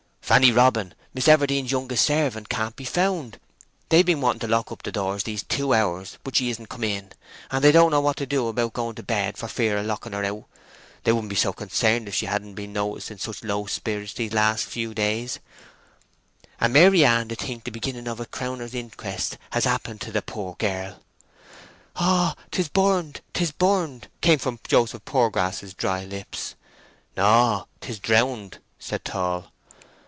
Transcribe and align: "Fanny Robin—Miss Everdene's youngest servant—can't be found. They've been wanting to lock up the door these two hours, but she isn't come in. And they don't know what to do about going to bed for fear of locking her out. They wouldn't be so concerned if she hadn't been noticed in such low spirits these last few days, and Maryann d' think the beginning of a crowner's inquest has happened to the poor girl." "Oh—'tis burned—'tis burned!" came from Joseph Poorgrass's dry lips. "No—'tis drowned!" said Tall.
"Fanny 0.21 0.53
Robin—Miss 0.53 1.27
Everdene's 1.27 1.73
youngest 1.73 2.05
servant—can't 2.05 2.77
be 2.77 2.85
found. 2.85 3.37
They've 3.89 4.05
been 4.05 4.21
wanting 4.21 4.39
to 4.39 4.47
lock 4.47 4.71
up 4.71 4.81
the 4.81 4.89
door 4.93 5.17
these 5.17 5.43
two 5.43 5.73
hours, 5.73 6.19
but 6.23 6.37
she 6.37 6.49
isn't 6.51 6.69
come 6.69 6.85
in. 6.85 7.11
And 7.51 7.61
they 7.61 7.73
don't 7.73 7.91
know 7.91 7.99
what 7.99 8.15
to 8.15 8.25
do 8.25 8.47
about 8.47 8.71
going 8.71 8.95
to 8.95 9.03
bed 9.03 9.37
for 9.37 9.49
fear 9.49 9.75
of 9.79 9.87
locking 9.87 10.13
her 10.13 10.23
out. 10.23 10.45
They 11.03 11.11
wouldn't 11.11 11.31
be 11.31 11.35
so 11.35 11.51
concerned 11.51 12.07
if 12.07 12.15
she 12.15 12.27
hadn't 12.27 12.53
been 12.53 12.71
noticed 12.71 13.11
in 13.11 13.17
such 13.17 13.43
low 13.43 13.65
spirits 13.65 14.13
these 14.13 14.31
last 14.31 14.63
few 14.63 14.93
days, 14.93 15.39
and 16.61 16.71
Maryann 16.71 17.27
d' 17.27 17.35
think 17.37 17.65
the 17.65 17.69
beginning 17.71 18.07
of 18.07 18.21
a 18.21 18.25
crowner's 18.25 18.73
inquest 18.73 19.37
has 19.49 19.65
happened 19.65 19.99
to 19.99 20.13
the 20.13 20.21
poor 20.21 20.55
girl." 20.59 21.01
"Oh—'tis 21.97 22.69
burned—'tis 22.69 23.51
burned!" 23.51 24.07
came 24.21 24.39
from 24.39 24.61
Joseph 24.65 25.03
Poorgrass's 25.03 25.73
dry 25.73 26.05
lips. 26.05 26.55
"No—'tis 27.17 27.99
drowned!" 27.99 28.59
said 28.79 29.03
Tall. 29.03 29.51